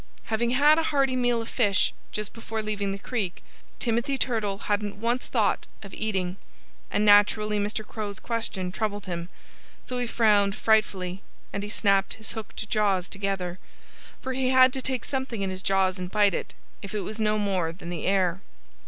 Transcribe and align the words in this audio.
Having 0.23 0.49
had 0.57 0.79
a 0.79 0.83
hearty 0.89 1.15
meal 1.15 1.43
of 1.43 1.47
fish 1.49 1.93
just 2.11 2.33
before 2.33 2.63
leaving 2.63 2.91
the 2.91 2.97
creek, 2.97 3.43
Timothy 3.77 4.17
Turtle 4.17 4.57
hadn't 4.57 4.95
once 4.95 5.27
thought 5.27 5.67
of 5.83 5.93
eating. 5.93 6.37
And 6.89 7.05
naturally 7.05 7.59
Mr. 7.59 7.85
Crow's 7.87 8.19
question 8.19 8.71
troubled 8.71 9.05
him. 9.05 9.29
So 9.85 9.99
he 9.99 10.07
frowned 10.07 10.55
frightfully. 10.55 11.21
And 11.53 11.61
he 11.61 11.69
snapped 11.69 12.15
his 12.15 12.31
hooked 12.31 12.67
jaws 12.67 13.09
together, 13.09 13.59
for 14.19 14.33
he 14.33 14.49
had 14.49 14.73
to 14.73 14.81
take 14.81 15.05
something 15.05 15.43
in 15.43 15.51
his 15.51 15.61
jaws 15.61 15.99
and 15.99 16.09
bite 16.09 16.33
it, 16.33 16.55
if 16.81 16.95
it 16.95 17.01
was 17.01 17.19
no 17.19 17.37
more 17.37 17.71
than 17.71 17.91
the 17.91 18.07
air. 18.07 18.41